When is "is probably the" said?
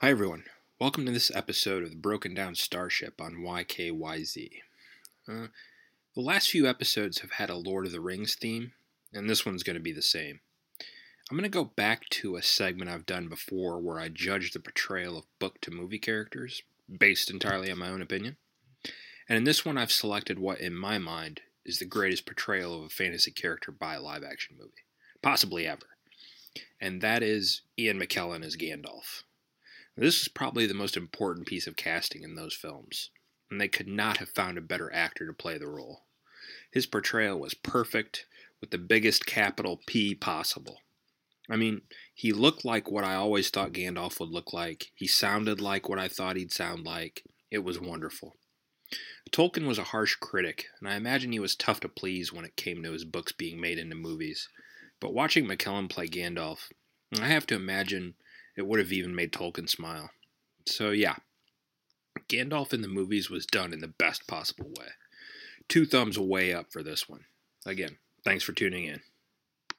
30.22-30.74